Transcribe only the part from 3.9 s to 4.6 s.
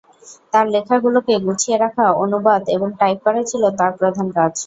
প্রধান কাজ।